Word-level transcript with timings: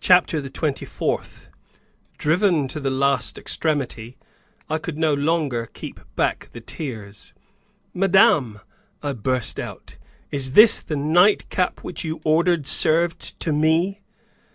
CHAPTER 0.00 0.40
THE 0.40 0.48
TWENTY 0.48 0.86
FOURTH. 0.86 1.50
Driven 2.16 2.66
to 2.68 2.80
the 2.80 2.88
last 2.88 3.36
extremity, 3.36 4.16
I 4.70 4.78
could 4.78 4.96
no 4.96 5.12
longer 5.12 5.66
keep 5.66 6.00
back 6.16 6.48
the 6.54 6.62
tears. 6.62 7.34
"Madame," 7.92 8.60
I 9.02 9.12
burst 9.12 9.60
out, 9.60 9.98
"is 10.30 10.54
this 10.54 10.80
the 10.80 10.96
night 10.96 11.50
cap 11.50 11.80
which 11.84 12.04
you 12.04 12.22
ordered 12.24 12.66
served 12.66 13.38
to 13.40 13.52
me?" 13.52 14.00